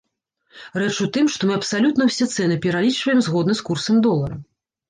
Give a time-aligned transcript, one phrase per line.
[0.83, 4.35] Рэч у тым, што мы абсалютна ўсе цэны пералічваем згодна з курсам долара.